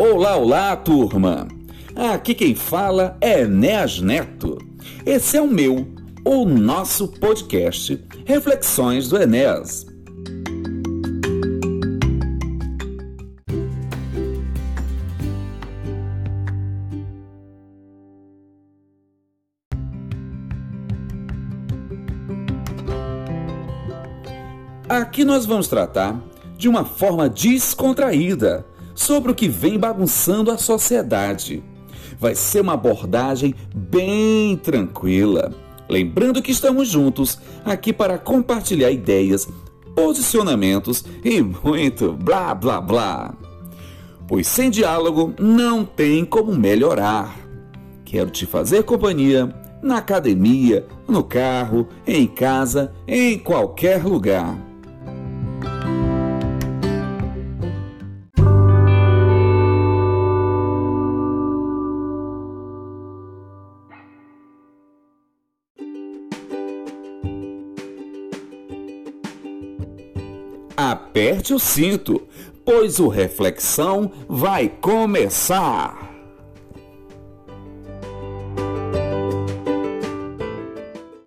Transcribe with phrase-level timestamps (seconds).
[0.00, 1.48] Olá, olá, turma!
[1.96, 4.56] Aqui quem fala é Enéas Neto.
[5.04, 5.88] Esse é o meu,
[6.24, 9.84] o nosso podcast Reflexões do Enéas.
[24.88, 26.22] Aqui nós vamos tratar
[26.56, 28.64] de uma forma descontraída
[28.98, 31.62] sobre o que vem bagunçando a sociedade.
[32.18, 35.54] Vai ser uma abordagem bem tranquila.
[35.88, 39.48] Lembrando que estamos juntos aqui para compartilhar ideias,
[39.94, 43.34] posicionamentos e muito blá blá blá.
[44.26, 47.38] Pois sem diálogo não tem como melhorar.
[48.04, 54.67] Quero te fazer companhia na academia, no carro, em casa, em qualquer lugar.
[70.80, 72.22] Aperte o cinto,
[72.64, 76.07] pois o Reflexão vai começar!